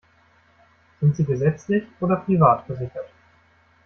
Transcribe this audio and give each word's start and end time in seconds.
Sind 0.99 1.15
Sie 1.15 1.23
gesetzlich 1.25 1.83
oder 1.99 2.15
privat 2.15 2.65
versichert? 2.65 3.11